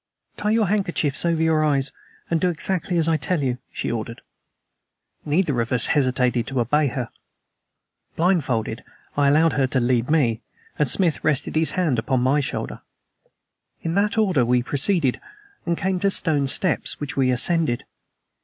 "Tie 0.35 0.49
your 0.49 0.65
handkerchiefs 0.67 1.25
over 1.25 1.43
your 1.43 1.63
eyes 1.63 1.91
and 2.27 2.41
do 2.41 2.49
exactly 2.49 2.97
as 2.97 3.07
I 3.07 3.17
tell 3.17 3.43
you," 3.43 3.59
she 3.71 3.91
ordered. 3.91 4.21
Neither 5.25 5.61
of 5.61 5.71
us 5.71 5.85
hesitated 5.85 6.47
to 6.47 6.59
obey 6.59 6.87
her. 6.87 7.09
Blind 8.15 8.43
folded, 8.43 8.83
I 9.15 9.27
allowed 9.27 9.53
her 9.53 9.67
to 9.67 9.79
lead 9.79 10.09
me, 10.09 10.41
and 10.79 10.89
Smith 10.89 11.23
rested 11.23 11.55
his 11.55 11.73
hand 11.73 11.99
upon 11.99 12.19
my 12.21 12.39
shoulder. 12.39 12.81
In 13.83 13.93
that 13.93 14.17
order 14.17 14.43
we 14.43 14.63
proceeded, 14.63 15.21
and 15.67 15.77
came 15.77 15.99
to 15.99 16.09
stone 16.09 16.47
steps, 16.47 16.99
which 16.99 17.15
we 17.15 17.29
ascended. 17.29 17.85